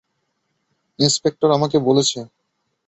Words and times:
Inspector 0.99 1.49
আমাকে 1.51 1.77
বলেছে। 1.87 2.19